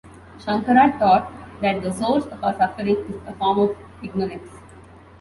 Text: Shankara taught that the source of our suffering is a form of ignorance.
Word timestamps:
Shankara 0.39 0.97
taught 0.97 1.31
that 1.61 1.83
the 1.83 1.93
source 1.93 2.25
of 2.25 2.43
our 2.43 2.57
suffering 2.57 2.95
is 3.07 3.21
a 3.27 3.35
form 3.35 3.59
of 3.59 3.75
ignorance. 4.01 4.49